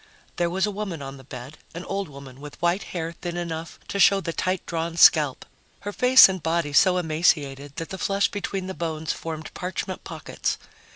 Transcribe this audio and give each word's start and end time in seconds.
There 0.37 0.49
was 0.49 0.65
a 0.65 0.71
woman 0.71 1.03
on 1.03 1.17
the 1.17 1.23
bed, 1.23 1.59
an 1.75 1.85
old 1.85 2.09
woman 2.09 2.41
with 2.41 2.59
white 2.59 2.85
hair 2.85 3.11
thin 3.11 3.37
enough 3.37 3.79
to 3.89 3.99
show 3.99 4.19
the 4.19 4.33
tight 4.33 4.65
drawn 4.65 4.97
scalp, 4.97 5.45
her 5.81 5.93
face 5.93 6.27
and 6.27 6.41
body 6.41 6.73
so 6.73 6.97
emaciated 6.97 7.75
that 7.75 7.89
the 7.89 7.99
flesh 7.99 8.27
between 8.27 8.65
the 8.65 8.73
bones 8.73 9.13
formed 9.13 9.53
parchment 9.53 10.03
pockets. 10.03 10.57